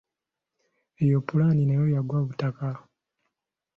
Eyo 1.03 1.17
pulani 1.27 1.61
nayo 1.65 1.85
yagwa 1.95 2.19
butaka. 2.27 2.67